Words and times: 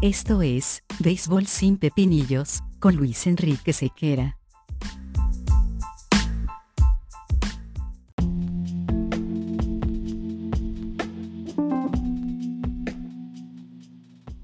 Esto 0.00 0.42
es, 0.42 0.84
Béisbol 1.00 1.48
sin 1.48 1.76
Pepinillos, 1.76 2.62
con 2.78 2.94
Luis 2.94 3.26
Enrique 3.26 3.72
Sequera. 3.72 4.38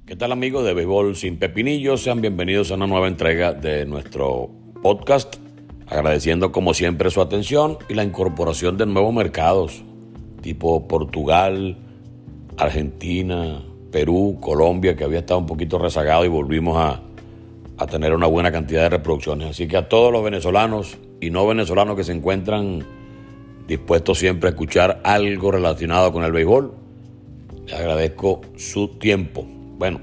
¿Qué 0.04 0.16
tal 0.16 0.32
amigos 0.32 0.64
de 0.64 0.74
Béisbol 0.74 1.14
sin 1.14 1.36
Pepinillos? 1.36 2.02
Sean 2.02 2.20
bienvenidos 2.20 2.72
a 2.72 2.74
una 2.74 2.88
nueva 2.88 3.06
entrega 3.06 3.52
de 3.52 3.86
nuestro 3.86 4.50
podcast, 4.82 5.36
agradeciendo 5.86 6.50
como 6.50 6.74
siempre 6.74 7.12
su 7.12 7.20
atención 7.20 7.78
y 7.88 7.94
la 7.94 8.02
incorporación 8.02 8.76
de 8.76 8.86
nuevos 8.86 9.14
mercados, 9.14 9.84
tipo 10.42 10.88
Portugal, 10.88 11.78
Argentina, 12.56 13.62
Perú, 13.94 14.38
Colombia, 14.40 14.96
que 14.96 15.04
había 15.04 15.20
estado 15.20 15.38
un 15.38 15.46
poquito 15.46 15.78
rezagado 15.78 16.24
y 16.24 16.28
volvimos 16.28 16.76
a, 16.76 17.00
a 17.78 17.86
tener 17.86 18.12
una 18.12 18.26
buena 18.26 18.50
cantidad 18.50 18.82
de 18.82 18.88
reproducciones. 18.88 19.50
Así 19.50 19.68
que 19.68 19.76
a 19.76 19.88
todos 19.88 20.10
los 20.10 20.24
venezolanos 20.24 20.98
y 21.20 21.30
no 21.30 21.46
venezolanos 21.46 21.94
que 21.94 22.02
se 22.02 22.10
encuentran 22.10 22.84
dispuestos 23.68 24.18
siempre 24.18 24.48
a 24.48 24.50
escuchar 24.50 25.00
algo 25.04 25.52
relacionado 25.52 26.12
con 26.12 26.24
el 26.24 26.32
béisbol, 26.32 26.74
les 27.66 27.72
agradezco 27.72 28.40
su 28.56 28.88
tiempo. 28.98 29.46
Bueno, 29.46 30.00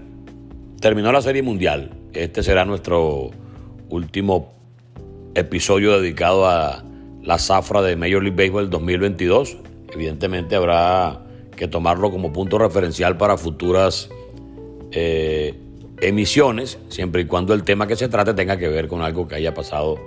terminó 0.79 1.11
la 1.11 1.21
Serie 1.21 1.43
Mundial. 1.43 1.91
Este 2.13 2.43
será 2.43 2.63
nuestro 2.63 3.31
último 3.89 4.53
episodio 5.35 5.99
dedicado 5.99 6.47
a 6.47 6.81
la 7.21 7.37
zafra 7.37 7.81
de 7.81 7.97
Major 7.97 8.23
League 8.23 8.37
Baseball 8.37 8.69
2022. 8.69 9.57
Evidentemente 9.93 10.55
habrá 10.55 11.20
que 11.61 11.67
tomarlo 11.67 12.09
como 12.09 12.33
punto 12.33 12.57
referencial 12.57 13.17
para 13.17 13.37
futuras 13.37 14.09
eh, 14.89 15.53
emisiones, 15.99 16.79
siempre 16.89 17.21
y 17.21 17.25
cuando 17.25 17.53
el 17.53 17.61
tema 17.61 17.85
que 17.85 17.95
se 17.95 18.09
trate 18.09 18.33
tenga 18.33 18.57
que 18.57 18.67
ver 18.67 18.87
con 18.87 19.03
algo 19.03 19.27
que 19.27 19.35
haya 19.35 19.53
pasado 19.53 19.99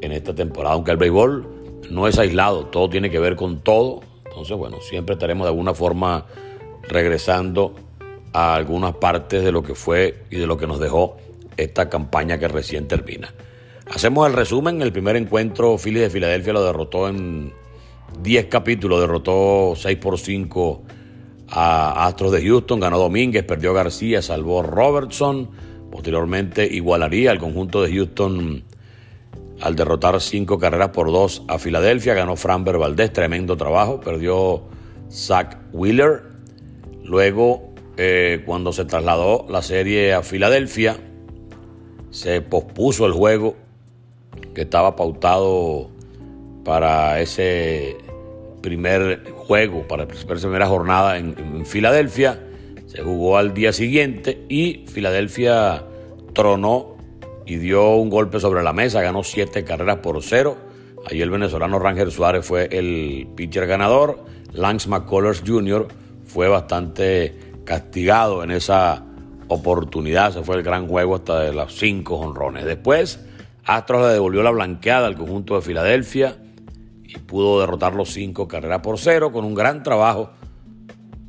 en 0.00 0.10
esta 0.10 0.34
temporada. 0.34 0.74
Aunque 0.74 0.90
el 0.90 0.96
béisbol 0.96 1.46
no 1.88 2.08
es 2.08 2.18
aislado, 2.18 2.66
todo 2.66 2.90
tiene 2.90 3.10
que 3.10 3.20
ver 3.20 3.36
con 3.36 3.60
todo. 3.60 4.00
Entonces, 4.24 4.56
bueno, 4.56 4.78
siempre 4.80 5.12
estaremos 5.12 5.44
de 5.44 5.50
alguna 5.50 5.72
forma 5.72 6.26
regresando 6.88 7.76
a 8.32 8.56
algunas 8.56 8.96
partes 8.96 9.44
de 9.44 9.52
lo 9.52 9.62
que 9.62 9.76
fue 9.76 10.24
y 10.30 10.36
de 10.38 10.48
lo 10.48 10.56
que 10.56 10.66
nos 10.66 10.80
dejó 10.80 11.16
esta 11.56 11.88
campaña 11.88 12.40
que 12.40 12.48
recién 12.48 12.88
termina. 12.88 13.32
Hacemos 13.86 14.26
el 14.26 14.32
resumen. 14.32 14.82
El 14.82 14.90
primer 14.90 15.14
encuentro, 15.14 15.78
Philly 15.78 16.00
de 16.00 16.10
Filadelfia 16.10 16.54
lo 16.54 16.64
derrotó 16.64 17.08
en 17.08 17.52
10 18.22 18.46
capítulos, 18.46 19.00
derrotó 19.00 19.74
6 19.76 19.96
por 19.98 20.18
5 20.18 20.82
a 21.48 22.06
Astros 22.06 22.32
de 22.32 22.42
Houston, 22.46 22.80
ganó 22.80 22.98
Domínguez, 22.98 23.44
perdió 23.44 23.72
García, 23.72 24.22
salvó 24.22 24.62
Robertson. 24.62 25.50
Posteriormente 25.90 26.66
igualaría 26.66 27.30
al 27.30 27.38
conjunto 27.38 27.82
de 27.82 27.94
Houston 27.94 28.64
al 29.60 29.74
derrotar 29.74 30.20
5 30.20 30.58
carreras 30.58 30.90
por 30.90 31.10
2 31.10 31.44
a 31.48 31.58
Filadelfia. 31.58 32.14
Ganó 32.14 32.36
Framber 32.36 32.78
Valdés, 32.78 33.12
tremendo 33.12 33.56
trabajo. 33.56 34.00
Perdió 34.00 34.62
Zach 35.10 35.56
Wheeler. 35.72 36.24
Luego, 37.02 37.70
eh, 37.96 38.42
cuando 38.44 38.72
se 38.72 38.84
trasladó 38.84 39.46
la 39.48 39.62
serie 39.62 40.12
a 40.12 40.22
Filadelfia, 40.22 40.98
se 42.10 42.42
pospuso 42.42 43.06
el 43.06 43.12
juego 43.12 43.56
que 44.54 44.62
estaba 44.62 44.94
pautado 44.94 45.90
para 46.64 47.20
ese 47.20 47.96
primer 48.60 49.30
juego, 49.30 49.86
para 49.86 50.04
esa 50.04 50.26
primera 50.26 50.66
jornada 50.66 51.18
en, 51.18 51.64
Filadelfia. 51.64 52.40
Se 52.86 53.02
jugó 53.02 53.36
al 53.36 53.54
día 53.54 53.72
siguiente 53.72 54.44
y 54.48 54.84
Filadelfia 54.86 55.84
tronó 56.32 56.96
y 57.46 57.56
dio 57.56 57.96
un 57.96 58.10
golpe 58.10 58.40
sobre 58.40 58.62
la 58.62 58.72
mesa, 58.72 59.02
ganó 59.02 59.22
siete 59.22 59.64
carreras 59.64 59.98
por 59.98 60.22
cero. 60.22 60.56
Ahí 61.10 61.20
el 61.22 61.30
venezolano 61.30 61.78
Ranger 61.78 62.10
Suárez 62.10 62.44
fue 62.44 62.68
el 62.70 63.28
pitcher 63.34 63.66
ganador. 63.66 64.24
Lance 64.52 64.88
McCullers 64.88 65.42
Jr. 65.46 65.86
fue 66.26 66.48
bastante 66.48 67.34
castigado 67.64 68.42
en 68.42 68.50
esa 68.50 69.04
oportunidad. 69.48 70.32
Se 70.32 70.42
fue 70.42 70.56
el 70.56 70.62
gran 70.62 70.88
juego 70.88 71.16
hasta 71.16 71.40
de 71.40 71.52
los 71.52 71.74
cinco 71.74 72.16
honrones. 72.16 72.64
Después, 72.64 73.20
Astros 73.64 74.06
le 74.06 74.14
devolvió 74.14 74.42
la 74.42 74.50
blanqueada 74.50 75.06
al 75.06 75.14
conjunto 75.14 75.54
de 75.56 75.62
Filadelfia 75.62 76.36
y 77.08 77.18
pudo 77.18 77.58
derrotar 77.60 77.94
los 77.94 78.10
cinco 78.12 78.46
carreras 78.46 78.80
por 78.80 78.98
cero 78.98 79.32
con 79.32 79.44
un 79.44 79.54
gran 79.54 79.82
trabajo. 79.82 80.30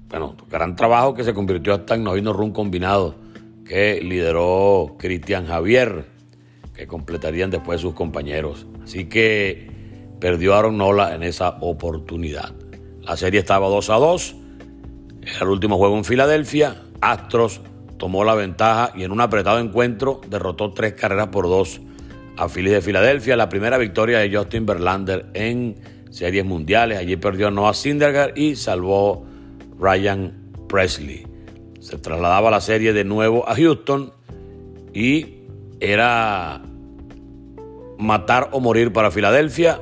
Bueno, 0.09 0.35
gran 0.50 0.75
trabajo 0.75 1.13
que 1.13 1.23
se 1.23 1.34
convirtió 1.34 1.73
hasta 1.73 1.95
en 1.95 2.03
noveno 2.03 2.34
run 2.34 2.51
combinado 2.51 3.16
que 3.63 4.01
lideró 4.01 4.95
Cristian 4.97 5.45
Javier, 5.45 6.07
que 6.73 6.85
completarían 6.85 7.50
después 7.50 7.79
sus 7.79 7.94
compañeros. 7.94 8.67
Así 8.84 9.06
que 9.06 9.72
perdió 10.19 10.56
Aaron 10.56 10.78
Nola 10.78 11.16
en 11.16 11.23
esa 11.23 11.57
oportunidad. 11.62 12.51
La 13.01 13.16
serie 13.16 13.40
estaba 13.40 13.69
2 13.69 13.90
a 13.91 13.96
2. 13.96 14.35
Era 15.22 15.40
el 15.41 15.50
último 15.50 15.78
juego 15.78 15.96
en 15.97 16.03
Filadelfia. 16.03 16.84
Astros 17.00 17.61
tomó 17.97 18.23
la 18.23 18.34
ventaja 18.34 18.91
y 18.96 19.03
en 19.03 19.11
un 19.11 19.22
apretado 19.22 19.59
encuentro 19.59 20.19
derrotó 20.28 20.73
tres 20.73 20.94
carreras 20.94 21.28
por 21.28 21.46
dos 21.46 21.79
a 22.39 22.47
Phillies 22.47 22.72
de 22.72 22.81
Filadelfia, 22.81 23.35
la 23.35 23.50
primera 23.50 23.77
victoria 23.77 24.19
de 24.19 24.33
Justin 24.33 24.66
Verlander 24.66 25.25
en 25.33 25.75
series 26.09 26.45
mundiales. 26.45 26.97
Allí 26.97 27.17
perdió 27.17 27.51
Noah 27.51 27.73
Syndergaard 27.73 28.38
y 28.38 28.55
salvó 28.55 29.25
Ryan 29.77 30.53
Presley. 30.69 31.28
Se 31.81 31.97
trasladaba 31.97 32.49
la 32.49 32.61
serie 32.61 32.94
de 32.94 33.03
nuevo 33.03 33.47
a 33.47 33.55
Houston 33.55 34.13
y 34.94 35.39
era 35.81 36.61
matar 37.97 38.49
o 38.53 38.61
morir 38.61 38.94
para 38.94 39.11
Filadelfia. 39.11 39.81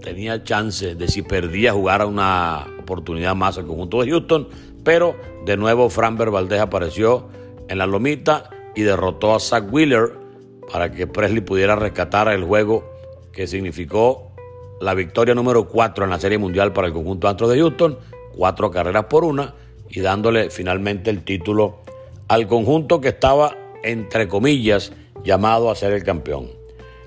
Tenía 0.00 0.42
chance 0.42 0.94
de 0.94 1.08
si 1.08 1.20
perdía 1.20 1.74
jugar 1.74 2.00
a 2.00 2.06
una 2.06 2.66
oportunidad 2.80 3.34
más 3.34 3.58
al 3.58 3.66
conjunto 3.66 4.00
de 4.00 4.12
Houston, 4.12 4.48
pero 4.82 5.14
de 5.44 5.58
nuevo 5.58 5.90
Framber 5.90 6.30
Valdez 6.30 6.60
apareció 6.60 7.28
en 7.68 7.76
la 7.76 7.86
lomita 7.86 8.48
y 8.74 8.80
derrotó 8.80 9.34
a 9.34 9.40
Zach 9.40 9.70
Wheeler 9.70 10.27
para 10.72 10.90
que 10.90 11.06
Presley 11.06 11.40
pudiera 11.40 11.76
rescatar 11.76 12.28
el 12.28 12.44
juego 12.44 12.84
que 13.32 13.46
significó 13.46 14.32
la 14.80 14.94
victoria 14.94 15.34
número 15.34 15.68
4 15.68 16.04
en 16.04 16.10
la 16.10 16.20
Serie 16.20 16.38
Mundial 16.38 16.72
para 16.72 16.88
el 16.88 16.92
conjunto 16.92 17.28
Astros 17.28 17.50
de 17.50 17.58
Houston, 17.58 17.98
cuatro 18.34 18.70
carreras 18.70 19.04
por 19.04 19.24
una 19.24 19.54
y 19.88 20.00
dándole 20.00 20.50
finalmente 20.50 21.10
el 21.10 21.24
título 21.24 21.80
al 22.28 22.46
conjunto 22.46 23.00
que 23.00 23.08
estaba, 23.08 23.56
entre 23.82 24.28
comillas, 24.28 24.92
llamado 25.24 25.70
a 25.70 25.74
ser 25.74 25.92
el 25.92 26.04
campeón. 26.04 26.50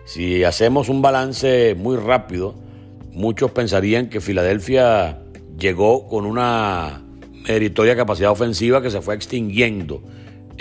Si 0.05 0.43
hacemos 0.43 0.89
un 0.89 1.01
balance 1.01 1.75
muy 1.75 1.95
rápido, 1.95 2.55
muchos 3.11 3.51
pensarían 3.51 4.09
que 4.09 4.19
Filadelfia 4.19 5.19
llegó 5.57 6.07
con 6.07 6.25
una 6.25 7.03
meritoria 7.47 7.95
capacidad 7.95 8.31
ofensiva 8.31 8.81
que 8.81 8.89
se 8.89 9.01
fue 9.01 9.15
extinguiendo 9.15 10.01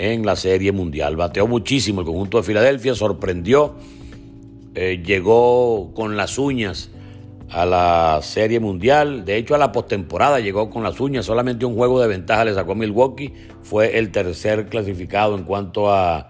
en 0.01 0.25
la 0.25 0.35
Serie 0.35 0.71
Mundial. 0.71 1.15
Bateó 1.15 1.45
muchísimo 1.45 2.01
el 2.01 2.07
conjunto 2.07 2.37
de 2.37 2.43
Filadelfia, 2.43 2.95
sorprendió, 2.95 3.75
eh, 4.73 5.03
llegó 5.05 5.93
con 5.93 6.17
las 6.17 6.39
uñas 6.39 6.89
a 7.51 7.67
la 7.67 8.19
Serie 8.23 8.59
Mundial. 8.59 9.25
De 9.25 9.37
hecho, 9.37 9.53
a 9.53 9.59
la 9.59 9.71
postemporada 9.71 10.39
llegó 10.39 10.71
con 10.71 10.81
las 10.81 10.99
uñas. 10.99 11.25
Solamente 11.25 11.65
un 11.65 11.75
juego 11.75 12.01
de 12.01 12.07
ventaja 12.07 12.45
le 12.45 12.55
sacó 12.55 12.71
a 12.71 12.75
Milwaukee. 12.75 13.31
Fue 13.61 13.99
el 13.99 14.11
tercer 14.11 14.69
clasificado 14.69 15.37
en 15.37 15.43
cuanto 15.43 15.93
a 15.93 16.29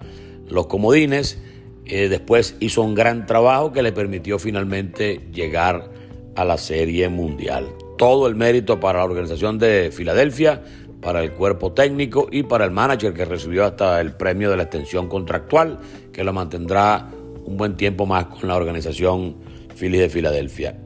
los 0.49 0.67
comodines. 0.67 1.41
Eh, 1.85 2.09
después 2.09 2.57
hizo 2.59 2.81
un 2.81 2.93
gran 2.93 3.25
trabajo 3.25 3.71
que 3.71 3.83
le 3.83 3.93
permitió 3.93 4.37
finalmente 4.37 5.29
llegar 5.31 5.89
a 6.35 6.43
la 6.43 6.57
Serie 6.57 7.07
Mundial. 7.07 7.67
Todo 7.97 8.27
el 8.27 8.35
mérito 8.35 8.81
para 8.81 8.99
la 8.99 9.05
organización 9.05 9.59
de 9.59 9.91
Filadelfia 9.93 10.61
para 11.01 11.21
el 11.21 11.31
cuerpo 11.31 11.71
técnico 11.73 12.27
y 12.31 12.43
para 12.43 12.65
el 12.65 12.71
manager 12.71 13.13
que 13.13 13.25
recibió 13.25 13.65
hasta 13.65 13.99
el 13.99 14.13
premio 14.13 14.51
de 14.51 14.57
la 14.57 14.63
extensión 14.63 15.07
contractual, 15.07 15.79
que 16.13 16.23
lo 16.23 16.31
mantendrá 16.31 17.09
un 17.45 17.57
buen 17.57 17.75
tiempo 17.75 18.05
más 18.05 18.27
con 18.27 18.47
la 18.47 18.55
organización 18.55 19.37
Phillies 19.75 20.01
de 20.01 20.09
Filadelfia. 20.09 20.77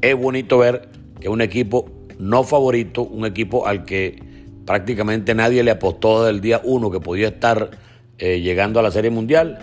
Es 0.00 0.16
bonito 0.16 0.58
ver 0.58 0.88
que 1.20 1.28
un 1.28 1.40
equipo 1.40 1.90
no 2.18 2.44
favorito, 2.44 3.02
un 3.02 3.26
equipo 3.26 3.66
al 3.66 3.84
que 3.84 4.22
prácticamente 4.64 5.34
nadie 5.34 5.62
le 5.62 5.72
apostó 5.72 6.22
desde 6.22 6.36
el 6.36 6.40
día 6.40 6.60
uno 6.64 6.90
que 6.90 7.00
podía 7.00 7.28
estar 7.28 7.70
eh, 8.18 8.40
llegando 8.40 8.80
a 8.80 8.82
la 8.82 8.90
Serie 8.90 9.10
Mundial, 9.10 9.58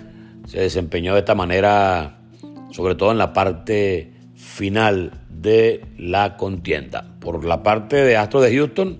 se 0.48 0.60
desempeñó 0.60 1.14
de 1.14 1.20
esta 1.20 1.36
manera, 1.36 2.20
sobre 2.72 2.96
todo 2.96 3.12
en 3.12 3.18
la 3.18 3.34
parte 3.34 4.12
final 4.36 5.12
de 5.30 5.86
la 5.98 6.38
contienda. 6.38 7.16
Por 7.20 7.46
la 7.46 7.64
parte 7.64 7.98
de 7.98 8.18
Astros 8.18 8.44
de 8.44 8.56
Houston, 8.56 9.00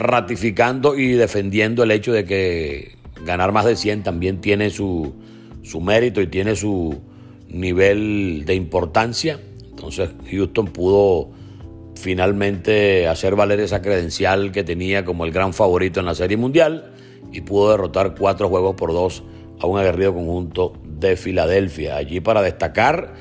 ratificando 0.00 0.98
y 0.98 1.12
defendiendo 1.12 1.82
el 1.82 1.90
hecho 1.90 2.12
de 2.12 2.24
que 2.24 2.96
ganar 3.24 3.52
más 3.52 3.66
de 3.66 3.76
100 3.76 4.02
también 4.02 4.40
tiene 4.40 4.70
su, 4.70 5.14
su 5.62 5.80
mérito 5.80 6.20
y 6.20 6.26
tiene 6.26 6.56
su 6.56 7.00
nivel 7.48 8.44
de 8.46 8.54
importancia. 8.54 9.38
Entonces 9.70 10.10
Houston 10.30 10.66
pudo 10.66 11.30
finalmente 11.96 13.06
hacer 13.06 13.36
valer 13.36 13.60
esa 13.60 13.82
credencial 13.82 14.52
que 14.52 14.64
tenía 14.64 15.04
como 15.04 15.24
el 15.24 15.32
gran 15.32 15.52
favorito 15.52 16.00
en 16.00 16.06
la 16.06 16.14
Serie 16.14 16.36
Mundial 16.36 16.92
y 17.32 17.42
pudo 17.42 17.70
derrotar 17.70 18.14
cuatro 18.18 18.48
juegos 18.48 18.74
por 18.74 18.92
dos 18.92 19.22
a 19.60 19.66
un 19.66 19.78
aguerrido 19.78 20.14
conjunto 20.14 20.72
de 20.84 21.16
Filadelfia. 21.16 21.96
Allí 21.96 22.20
para 22.20 22.42
destacar, 22.42 23.14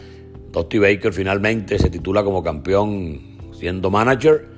Dusty 0.52 0.80
Baker 0.80 1.14
finalmente 1.14 1.78
se 1.78 1.90
titula 1.90 2.24
como 2.24 2.42
campeón 2.42 3.38
siendo 3.52 3.92
manager, 3.92 4.49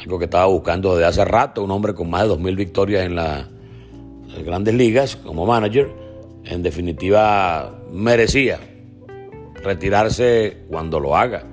algo 0.00 0.18
que 0.18 0.24
estaba 0.24 0.46
buscando 0.46 0.96
desde 0.96 1.06
hace 1.06 1.24
rato, 1.24 1.62
un 1.62 1.70
hombre 1.70 1.94
con 1.94 2.08
más 2.08 2.22
de 2.22 2.34
2.000 2.34 2.56
victorias 2.56 3.04
en 3.04 3.16
las 3.16 3.46
grandes 4.44 4.74
ligas 4.74 5.16
como 5.16 5.46
manager. 5.46 5.92
En 6.44 6.62
definitiva, 6.62 7.82
merecía 7.92 8.58
retirarse 9.62 10.64
cuando 10.68 11.00
lo 11.00 11.16
haga, 11.16 11.44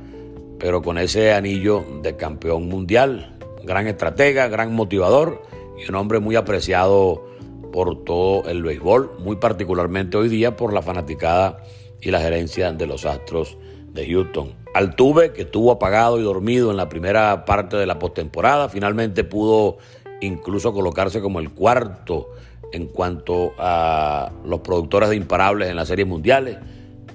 pero 0.59 0.81
con 0.81 0.97
ese 0.97 1.33
anillo 1.33 1.83
de 2.01 2.15
campeón 2.15 2.69
mundial, 2.69 3.37
gran 3.63 3.87
estratega, 3.87 4.47
gran 4.47 4.73
motivador 4.73 5.43
y 5.77 5.89
un 5.89 5.95
hombre 5.95 6.19
muy 6.19 6.35
apreciado 6.35 7.27
por 7.73 8.05
todo 8.05 8.47
el 8.47 8.63
béisbol, 8.63 9.17
muy 9.19 9.35
particularmente 9.35 10.15
hoy 10.15 10.29
día 10.29 10.55
por 10.55 10.73
la 10.73 10.81
fanaticada 10.81 11.63
y 12.01 12.11
la 12.11 12.21
gerencia 12.21 12.71
de 12.71 12.87
los 12.87 13.05
Astros 13.05 13.57
de 13.93 14.07
Houston. 14.07 14.66
Altuve, 14.77 15.33
que 15.33 15.41
estuvo 15.41 15.71
apagado 15.71 16.19
y 16.19 16.23
dormido 16.23 16.69
en 16.69 16.77
la 16.77 16.87
primera 16.87 17.45
parte 17.45 17.77
de 17.77 17.87
la 17.87 17.97
postemporada, 17.97 18.69
finalmente 18.69 19.23
pudo 19.23 19.79
incluso 20.21 20.71
colocarse 20.71 21.19
como 21.19 21.39
el 21.39 21.49
cuarto 21.49 22.29
en 22.71 22.85
cuanto 22.85 23.53
a 23.57 24.31
los 24.45 24.59
productores 24.59 25.09
de 25.09 25.15
imparables 25.15 25.69
en 25.69 25.77
las 25.77 25.87
series 25.87 26.07
mundiales. 26.07 26.57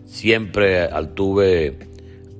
Siempre 0.06 0.86
Altuve 0.86 1.78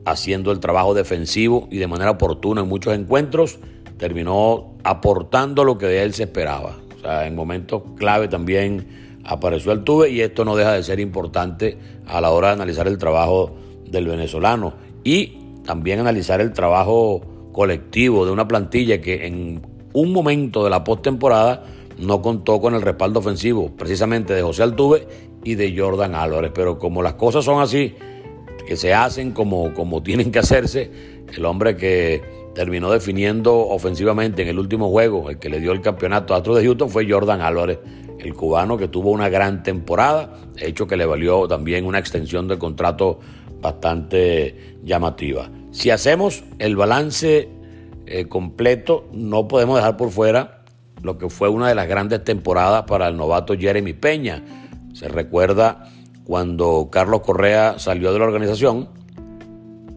haciendo 0.05 0.51
el 0.51 0.59
trabajo 0.59 0.93
defensivo 0.93 1.69
y 1.71 1.79
de 1.79 1.87
manera 1.87 2.11
oportuna 2.11 2.63
en 2.63 2.69
muchos 2.69 2.93
encuentros, 2.93 3.61
terminó 3.99 4.75
aportando 4.83 5.63
lo 5.63 5.79
que 5.79 5.87
de 5.87 6.03
él 6.03 6.15
se 6.15 6.25
esperaba. 6.25 6.79
O 6.97 7.01
sea, 7.01 7.29
en 7.29 7.37
momentos 7.37 7.83
clave 7.97 8.27
también 8.27 9.21
apareció 9.23 9.71
Altuve 9.71 10.11
y 10.11 10.21
esto 10.21 10.45
no 10.45 10.57
deja 10.57 10.73
de 10.73 10.83
ser 10.83 10.99
importante 10.99 11.79
a 12.09 12.21
la 12.21 12.31
hora 12.31 12.49
de 12.49 12.55
analizar 12.55 12.89
el 12.89 12.99
trabajo 12.99 13.53
del 13.87 14.09
venezolano 14.09 14.91
y 15.05 15.39
también 15.65 16.01
analizar 16.01 16.41
el 16.41 16.53
trabajo 16.53 17.23
colectivo 17.53 18.25
de 18.25 18.33
una 18.33 18.49
plantilla 18.49 19.01
que 19.01 19.27
en 19.27 19.63
un 19.93 20.13
momento 20.13 20.65
de 20.65 20.71
la 20.71 20.85
postemporada 20.85 21.65
no 21.99 22.23
contó 22.23 22.61
con 22.61 22.75
el 22.75 22.83
respaldo 22.83 23.21
ofensivo 23.21 23.71
precisamente 23.77 24.35
de 24.35 24.43
José 24.43 24.63
Altuve 24.63 25.07
y 25.45 25.55
de 25.55 25.77
Jordan 25.77 26.15
Álvarez. 26.15 26.53
Pero 26.55 26.79
como 26.79 27.03
las 27.03 27.15
cosas 27.15 27.45
son 27.45 27.61
así, 27.61 27.95
que 28.67 28.77
se 28.77 28.95
hacen 28.95 29.33
como, 29.33 29.75
como 29.75 30.03
tienen 30.03 30.33
que 30.33 30.39
hacerse, 30.39 30.91
el 31.35 31.45
hombre 31.45 31.77
que 31.77 32.23
terminó 32.55 32.91
definiendo 32.91 33.55
ofensivamente 33.55 34.43
en 34.43 34.49
el 34.49 34.59
último 34.59 34.91
juego, 34.91 35.31
el 35.31 35.39
que 35.39 35.49
le 35.49 35.61
dio 35.61 35.73
el 35.73 35.81
campeonato 35.81 36.35
a 36.35 36.39
Astros 36.39 36.57
de 36.57 36.65
Houston, 36.65 36.91
fue 36.91 37.11
Jordan 37.11 37.41
Álvarez, 37.41 37.79
el 38.19 38.35
cubano 38.35 38.77
que 38.77 38.89
tuvo 38.89 39.11
una 39.11 39.29
gran 39.29 39.63
temporada, 39.63 40.35
hecho 40.59 40.87
que 40.87 40.97
le 40.97 41.07
valió 41.07 41.49
también 41.49 41.87
una 41.87 41.99
extensión 41.99 42.49
de 42.49 42.59
contrato 42.59 43.21
bastante 43.63 44.77
llamativa. 44.83 45.49
Si 45.71 45.89
hacemos 45.89 46.45
el 46.59 46.77
balance 46.77 47.49
eh, 48.07 48.27
completo, 48.27 49.09
no 49.13 49.49
podemos 49.49 49.77
dejar 49.77 49.97
por 49.97 50.11
fuera 50.11 50.65
lo 51.03 51.17
que 51.17 51.31
fue 51.31 51.49
una 51.49 51.69
de 51.69 51.75
las 51.75 51.89
grandes 51.89 52.23
temporadas 52.23 52.85
para 52.85 53.09
el 53.09 53.17
novato 53.17 53.57
Jeremy 53.57 53.93
Peña. 53.95 54.43
Se 54.93 55.09
recuerda 55.09 55.89
cuando 56.25 56.89
Carlos 56.93 57.23
Correa 57.23 57.79
salió 57.79 58.13
de 58.13 58.19
la 58.19 58.27
organización, 58.27 58.89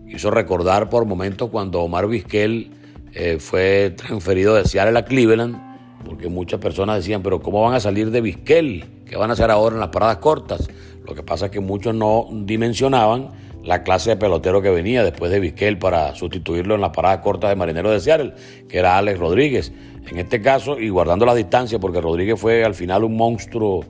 hizo 0.08 0.32
recordar 0.32 0.90
por 0.90 1.06
momentos 1.06 1.50
cuando 1.50 1.82
Omar 1.82 2.08
Vizquel 2.08 2.72
eh, 3.14 3.38
fue 3.40 3.94
transferido 3.96 4.56
de 4.56 4.66
Seattle 4.66 4.98
a 4.98 5.06
Cleveland, 5.06 5.58
porque 6.06 6.30
muchas 6.30 6.60
personas 6.60 6.98
decían, 6.98 7.22
pero 7.22 7.42
¿cómo 7.42 7.62
van 7.62 7.74
a 7.74 7.80
salir 7.80 8.12
de 8.12 8.22
Vizquel? 8.22 8.86
¿Qué 9.06 9.18
van 9.18 9.30
a 9.30 9.34
hacer 9.34 9.52
ahora 9.52 9.76
en 9.76 9.82
las 9.82 9.90
paradas 9.90 10.18
cortas? 10.18 10.68
Lo 11.06 11.14
que 11.14 11.24
pasa 11.24 11.46
es 11.46 11.52
que 11.52 11.60
muchos 11.60 11.94
no 11.94 12.28
dimensionaban 12.32 13.32
la 13.66 13.82
clase 13.82 14.12
de 14.12 14.18
pelotero 14.18 14.62
que 14.62 14.70
venía 14.70 15.04
después 15.04 15.32
de 15.32 15.40
Vizquel 15.40 15.80
para 15.80 16.14
sustituirlo 16.14 16.76
en 16.76 16.82
la 16.82 16.92
parada 16.92 17.20
corta 17.22 17.50
de 17.50 17.56
Marinero 17.56 17.90
de 17.90 18.00
Seattle, 18.00 18.34
que 18.70 18.78
era 18.78 18.98
Alex 18.98 19.20
Rodríguez. 19.20 19.74
En 20.08 20.20
este 20.20 20.40
caso, 20.40 20.80
y 20.80 20.90
guardando 20.90 21.26
la 21.26 21.34
distancia, 21.34 21.80
porque 21.80 22.00
Rodríguez 22.00 22.40
fue 22.40 22.64
al 22.64 22.76
final 22.76 23.04
un 23.04 23.18
monstruo 23.18 23.84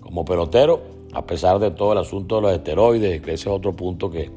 como 0.00 0.24
pelotero, 0.26 0.82
a 1.14 1.24
pesar 1.24 1.58
de 1.58 1.70
todo 1.70 1.92
el 1.92 1.98
asunto 1.98 2.36
de 2.36 2.42
los 2.42 2.52
esteroides, 2.52 3.22
que 3.22 3.32
ese 3.32 3.48
es 3.48 3.54
otro 3.54 3.74
punto 3.74 4.10
que, 4.10 4.30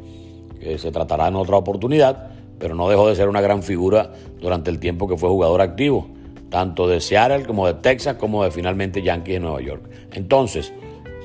que 0.62 0.78
se 0.78 0.92
tratará 0.92 1.28
en 1.28 1.36
otra 1.36 1.58
oportunidad, 1.58 2.32
pero 2.58 2.74
no 2.74 2.88
dejó 2.88 3.10
de 3.10 3.18
ser 3.18 3.28
una 3.28 3.42
gran 3.42 3.64
figura 3.64 4.14
durante 4.40 4.72
el 4.72 4.80
tiempo 4.80 5.10
que 5.10 5.18
fue 5.18 5.28
jugador 5.28 5.60
activo, 5.60 6.08
tanto 6.50 6.88
de 6.88 7.02
Seattle 7.02 7.46
como 7.46 7.68
de 7.68 7.74
Texas, 7.74 8.16
como 8.16 8.46
de 8.46 8.52
finalmente 8.52 9.02
Yankees 9.02 9.36
de 9.36 9.40
Nueva 9.42 9.60
York. 9.60 9.90
Entonces, 10.14 10.72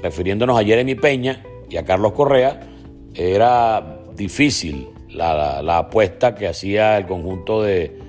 refiriéndonos 0.03 0.59
a 0.59 0.65
Jeremy 0.65 0.97
Peña 0.97 1.45
y 1.69 1.77
a 1.77 1.85
Carlos 1.85 2.15
Correa, 2.15 2.70
era 3.15 4.01
difícil 4.17 4.89
la, 5.09 5.79
apuesta 5.79 6.35
que 6.35 6.47
hacía 6.47 6.97
el 6.99 7.07
conjunto 7.07 7.63
de, 7.63 8.09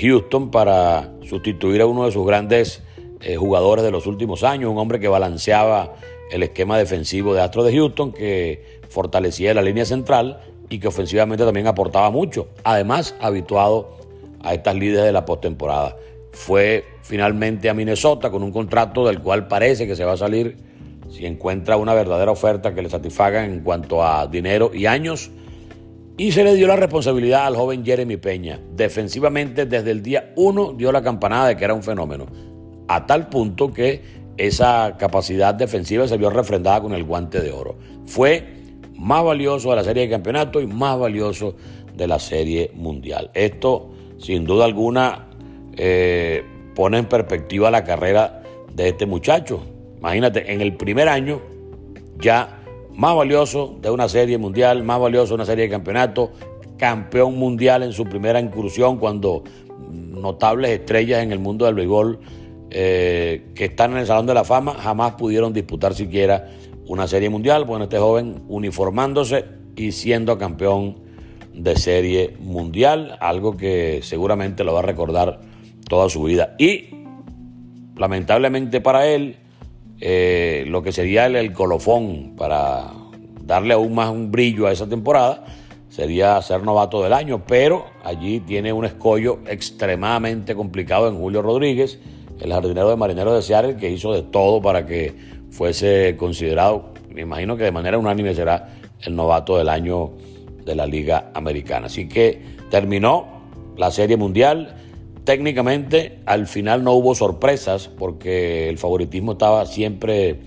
Houston 0.00 0.50
para 0.50 1.12
sustituir 1.28 1.82
a 1.82 1.86
uno 1.86 2.06
de 2.06 2.12
sus 2.12 2.26
grandes 2.26 2.82
eh, 3.20 3.36
jugadores 3.36 3.84
de 3.84 3.90
los 3.90 4.06
últimos 4.06 4.42
años, 4.42 4.70
un 4.70 4.78
hombre 4.78 4.98
que 4.98 5.08
balanceaba 5.08 5.92
el 6.30 6.42
esquema 6.42 6.78
defensivo 6.78 7.34
de 7.34 7.42
Astros 7.42 7.66
de 7.66 7.76
Houston, 7.76 8.10
que 8.10 8.80
fortalecía 8.88 9.52
la 9.52 9.60
línea 9.60 9.84
central 9.84 10.40
y 10.70 10.78
que 10.78 10.88
ofensivamente 10.88 11.44
también 11.44 11.66
aportaba 11.66 12.10
mucho, 12.10 12.48
además 12.64 13.14
habituado 13.20 13.98
a 14.42 14.54
estas 14.54 14.76
líderes 14.76 15.04
de 15.04 15.12
la 15.12 15.26
postemporada. 15.26 15.94
Fue 16.32 16.86
finalmente 17.02 17.68
a 17.68 17.74
Minnesota 17.74 18.30
con 18.30 18.42
un 18.42 18.50
contrato 18.50 19.06
del 19.06 19.20
cual 19.20 19.46
parece 19.46 19.86
que 19.86 19.94
se 19.94 20.04
va 20.04 20.12
a 20.12 20.16
salir 20.16 20.56
si 21.12 21.26
encuentra 21.26 21.76
una 21.76 21.94
verdadera 21.94 22.30
oferta 22.30 22.74
que 22.74 22.82
le 22.82 22.88
satisfaga 22.88 23.44
en 23.44 23.60
cuanto 23.60 24.02
a 24.02 24.26
dinero 24.26 24.70
y 24.72 24.86
años. 24.86 25.30
Y 26.16 26.32
se 26.32 26.44
le 26.44 26.54
dio 26.54 26.66
la 26.66 26.76
responsabilidad 26.76 27.46
al 27.46 27.56
joven 27.56 27.84
Jeremy 27.84 28.16
Peña. 28.16 28.60
Defensivamente, 28.74 29.66
desde 29.66 29.90
el 29.90 30.02
día 30.02 30.32
uno 30.36 30.72
dio 30.72 30.90
la 30.90 31.02
campanada 31.02 31.48
de 31.48 31.56
que 31.56 31.64
era 31.64 31.74
un 31.74 31.82
fenómeno. 31.82 32.26
A 32.88 33.06
tal 33.06 33.28
punto 33.28 33.72
que 33.72 34.02
esa 34.36 34.96
capacidad 34.98 35.54
defensiva 35.54 36.08
se 36.08 36.16
vio 36.16 36.30
refrendada 36.30 36.80
con 36.80 36.92
el 36.92 37.04
guante 37.04 37.40
de 37.40 37.52
oro. 37.52 37.76
Fue 38.06 38.46
más 38.96 39.24
valioso 39.24 39.70
de 39.70 39.76
la 39.76 39.84
serie 39.84 40.04
de 40.04 40.10
campeonato 40.10 40.60
y 40.60 40.66
más 40.66 40.98
valioso 40.98 41.56
de 41.94 42.06
la 42.06 42.18
serie 42.18 42.70
mundial. 42.74 43.30
Esto, 43.34 43.90
sin 44.18 44.44
duda 44.44 44.64
alguna, 44.64 45.28
eh, 45.76 46.42
pone 46.74 46.98
en 46.98 47.06
perspectiva 47.06 47.70
la 47.70 47.84
carrera 47.84 48.42
de 48.72 48.88
este 48.88 49.06
muchacho. 49.06 49.71
Imagínate, 50.02 50.52
en 50.52 50.60
el 50.60 50.76
primer 50.76 51.08
año 51.08 51.40
ya 52.18 52.60
más 52.92 53.14
valioso 53.14 53.78
de 53.80 53.88
una 53.88 54.08
serie 54.08 54.36
mundial, 54.36 54.82
más 54.82 54.98
valioso 54.98 55.28
de 55.28 55.34
una 55.36 55.46
serie 55.46 55.66
de 55.66 55.70
campeonato, 55.70 56.32
campeón 56.76 57.38
mundial 57.38 57.84
en 57.84 57.92
su 57.92 58.04
primera 58.06 58.40
incursión 58.40 58.98
cuando 58.98 59.44
notables 59.78 60.72
estrellas 60.72 61.22
en 61.22 61.30
el 61.30 61.38
mundo 61.38 61.66
del 61.66 61.76
béisbol 61.76 62.18
eh, 62.70 63.52
que 63.54 63.66
están 63.66 63.92
en 63.92 63.98
el 63.98 64.06
Salón 64.06 64.26
de 64.26 64.34
la 64.34 64.42
Fama 64.42 64.74
jamás 64.74 65.12
pudieron 65.12 65.52
disputar 65.52 65.94
siquiera 65.94 66.50
una 66.88 67.06
serie 67.06 67.30
mundial. 67.30 67.64
Bueno, 67.64 67.84
este 67.84 67.98
joven 67.98 68.42
uniformándose 68.48 69.44
y 69.76 69.92
siendo 69.92 70.36
campeón 70.36 70.96
de 71.54 71.76
serie 71.76 72.34
mundial, 72.40 73.16
algo 73.20 73.56
que 73.56 74.00
seguramente 74.02 74.64
lo 74.64 74.72
va 74.72 74.80
a 74.80 74.82
recordar 74.82 75.40
toda 75.88 76.08
su 76.08 76.24
vida. 76.24 76.56
Y 76.58 76.86
lamentablemente 77.96 78.80
para 78.80 79.06
él, 79.06 79.36
eh, 80.04 80.64
lo 80.66 80.82
que 80.82 80.90
sería 80.90 81.26
el, 81.26 81.52
colofón 81.52 82.34
para 82.36 82.90
darle 83.44 83.74
aún 83.74 83.94
más 83.94 84.10
un 84.10 84.32
brillo 84.32 84.66
a 84.66 84.72
esa 84.72 84.88
temporada 84.88 85.44
sería 85.90 86.42
ser 86.42 86.64
novato 86.64 87.04
del 87.04 87.12
año, 87.12 87.44
pero 87.46 87.86
allí 88.02 88.40
tiene 88.40 88.72
un 88.72 88.84
escollo 88.84 89.38
extremadamente 89.46 90.56
complicado 90.56 91.06
en 91.06 91.18
Julio 91.18 91.40
Rodríguez, 91.40 92.00
el 92.40 92.52
jardinero 92.52 92.90
de 92.90 92.96
Marinero 92.96 93.32
de 93.32 93.42
Seattle, 93.42 93.76
que 93.76 93.90
hizo 93.90 94.12
de 94.12 94.22
todo 94.22 94.60
para 94.60 94.86
que 94.86 95.14
fuese 95.52 96.16
considerado, 96.16 96.94
me 97.08 97.20
imagino 97.20 97.56
que 97.56 97.62
de 97.62 97.70
manera 97.70 97.96
unánime 97.96 98.34
será 98.34 98.74
el 99.02 99.14
novato 99.14 99.56
del 99.56 99.68
año 99.68 100.10
de 100.64 100.74
la 100.74 100.84
Liga 100.84 101.30
Americana. 101.32 101.86
Así 101.86 102.08
que 102.08 102.42
terminó 102.72 103.44
la 103.76 103.92
Serie 103.92 104.16
Mundial 104.16 104.81
Técnicamente, 105.24 106.18
al 106.26 106.46
final 106.46 106.82
no 106.82 106.94
hubo 106.94 107.14
sorpresas 107.14 107.88
porque 107.88 108.68
el 108.68 108.78
favoritismo 108.78 109.32
estaba 109.32 109.66
siempre 109.66 110.40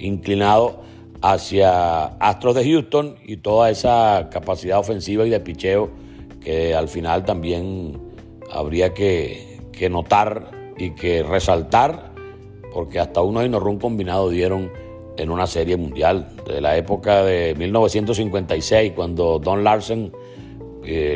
inclinado 0.00 0.82
hacia 1.22 2.04
Astros 2.18 2.56
de 2.56 2.64
Houston 2.64 3.16
y 3.24 3.36
toda 3.36 3.70
esa 3.70 4.28
capacidad 4.30 4.78
ofensiva 4.78 5.24
y 5.24 5.30
de 5.30 5.40
picheo 5.40 5.90
que 6.40 6.74
al 6.74 6.88
final 6.88 7.24
también 7.24 7.98
habría 8.50 8.92
que, 8.92 9.60
notar 9.90 10.50
y 10.76 10.90
que 10.90 11.22
resaltar 11.22 12.12
porque 12.72 12.98
hasta 12.98 13.22
uno 13.22 13.44
y 13.44 13.48
run 13.48 13.78
combinado 13.78 14.28
dieron 14.28 14.70
en 15.16 15.30
una 15.30 15.46
serie 15.46 15.76
mundial 15.76 16.28
de 16.46 16.60
la 16.60 16.76
época 16.76 17.22
de 17.22 17.54
1956 17.54 18.92
cuando 18.94 19.38
Don 19.38 19.62
Larsen 19.62 20.12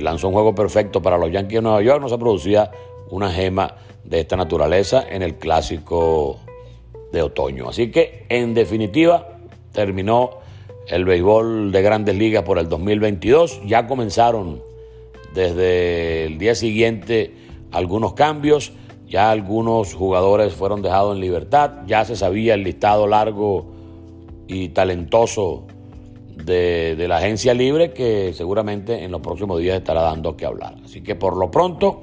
lanzó 0.01 0.29
un 0.29 0.35
juego 0.35 0.55
perfecto 0.55 1.03
para 1.03 1.19
los 1.19 1.31
Yankees 1.31 1.59
de 1.59 1.63
Nueva 1.63 1.83
York, 1.83 2.01
no 2.01 2.09
se 2.09 2.19
producía 2.19 2.71
una 3.11 3.31
gema 3.31 3.75
de 4.05 4.21
esta 4.21 4.37
naturaleza 4.37 5.05
en 5.09 5.23
el 5.23 5.37
clásico 5.37 6.39
de 7.13 7.23
otoño. 7.23 7.69
Así 7.69 7.91
que, 7.91 8.27
en 8.29 8.55
definitiva, 8.55 9.39
terminó 9.73 10.31
el 10.87 11.05
béisbol 11.05 11.73
de 11.73 11.83
grandes 11.83 12.17
ligas 12.17 12.43
por 12.43 12.59
el 12.59 12.69
2022. 12.69 13.61
Ya 13.67 13.87
comenzaron 13.87 14.63
desde 15.35 16.25
el 16.25 16.39
día 16.39 16.55
siguiente 16.55 17.35
algunos 17.71 18.15
cambios. 18.15 18.73
Ya 19.07 19.31
algunos 19.31 19.95
jugadores 19.95 20.55
fueron 20.55 20.83
dejados 20.83 21.15
en 21.15 21.21
libertad. 21.21 21.83
Ya 21.87 22.05
se 22.05 22.17
sabía 22.17 22.55
el 22.55 22.63
listado 22.63 23.07
largo 23.07 23.67
y 24.47 24.71
talentoso 24.71 25.67
de, 26.45 27.07
la 27.09 27.19
agencia 27.19 27.55
libre 27.55 27.93
que 27.93 28.33
seguramente 28.35 29.05
en 29.05 29.11
los 29.11 29.21
próximos 29.21 29.61
días 29.61 29.77
estará 29.77 30.03
dando 30.03 30.37
que 30.37 30.47
hablar. 30.47 30.77
Así 30.85 31.03
que 31.03 31.15
por 31.15 31.37
lo 31.37 31.51
pronto, 31.51 32.01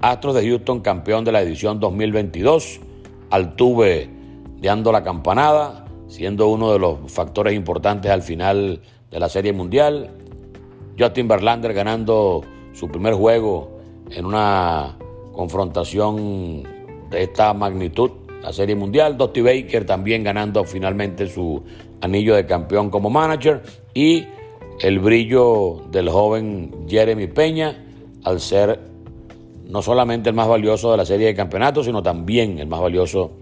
Astros 0.00 0.34
de 0.34 0.46
Houston 0.48 0.80
campeón 0.80 1.24
de 1.24 1.32
la 1.32 1.40
edición 1.40 1.80
2022. 1.80 2.80
Altuve 3.30 4.08
dando 4.60 4.92
la 4.92 5.02
campanada, 5.02 5.84
siendo 6.08 6.48
uno 6.48 6.72
de 6.72 6.78
los 6.78 7.10
factores 7.10 7.54
importantes 7.54 8.10
al 8.10 8.22
final 8.22 8.80
de 9.10 9.20
la 9.20 9.28
Serie 9.28 9.52
Mundial. 9.52 10.10
Justin 10.98 11.28
Verlander 11.28 11.74
ganando 11.74 12.42
su 12.72 12.88
primer 12.88 13.14
juego 13.14 13.78
en 14.10 14.24
una 14.24 14.96
confrontación 15.32 16.62
de 17.10 17.22
esta 17.22 17.52
magnitud, 17.52 18.10
la 18.42 18.52
Serie 18.52 18.74
Mundial. 18.74 19.16
Dusty 19.16 19.40
Baker 19.40 19.84
también 19.84 20.24
ganando 20.24 20.64
finalmente 20.64 21.26
su 21.26 21.62
anillo 22.00 22.34
de 22.34 22.46
campeón 22.46 22.90
como 22.90 23.10
manager. 23.10 23.62
Y 23.94 24.26
el 24.80 24.98
brillo 24.98 25.84
del 25.90 26.08
joven 26.08 26.86
Jeremy 26.88 27.26
Peña 27.28 27.84
al 28.24 28.40
ser 28.40 28.80
no 29.68 29.82
solamente 29.82 30.30
el 30.30 30.34
más 30.34 30.48
valioso 30.48 30.90
de 30.90 30.96
la 30.96 31.04
serie 31.04 31.26
de 31.26 31.34
campeonatos, 31.34 31.86
sino 31.86 32.02
también 32.02 32.58
el 32.58 32.66
más 32.66 32.80
valioso 32.80 33.32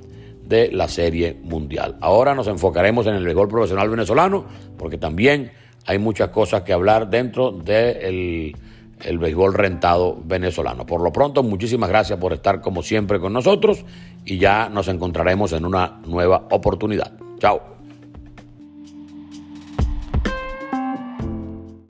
de 0.46 0.70
la 0.72 0.88
Serie 0.88 1.36
Mundial. 1.42 1.96
Ahora 2.00 2.34
nos 2.34 2.48
enfocaremos 2.48 3.06
en 3.06 3.14
el 3.14 3.24
béisbol 3.24 3.48
profesional 3.48 3.88
venezolano, 3.88 4.44
porque 4.78 4.98
también 4.98 5.52
hay 5.86 5.98
muchas 5.98 6.30
cosas 6.30 6.62
que 6.62 6.72
hablar 6.72 7.10
dentro 7.10 7.50
del 7.50 8.56
el 9.02 9.18
béisbol 9.18 9.54
rentado 9.54 10.18
venezolano. 10.24 10.86
Por 10.86 11.02
lo 11.02 11.12
pronto, 11.12 11.42
muchísimas 11.42 11.88
gracias 11.88 12.18
por 12.18 12.32
estar 12.32 12.60
como 12.60 12.82
siempre 12.82 13.20
con 13.20 13.32
nosotros 13.32 13.84
y 14.24 14.38
ya 14.38 14.68
nos 14.68 14.88
encontraremos 14.88 15.52
en 15.52 15.66
una 15.66 16.00
nueva 16.06 16.46
oportunidad. 16.50 17.12
Chao. 17.38 17.73